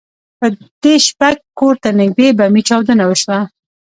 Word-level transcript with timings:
په 0.39 0.47
دې 0.81 0.95
شپه 1.07 1.29
کور 1.59 1.75
ته 1.83 1.89
نږدې 1.99 2.27
بمي 2.39 2.61
چاودنه 2.69 3.03
وشوه. 3.07 3.39